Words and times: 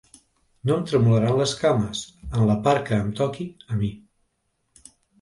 No 0.69 0.77
em 0.77 0.87
tremolaran 0.91 1.37
les 1.41 1.53
cames, 1.59 2.03
en 2.31 2.49
la 2.51 2.57
part 2.71 2.85
que 2.91 3.01
em 3.05 3.15
toqui 3.23 3.49
a 3.71 3.81
mi. 3.85 3.95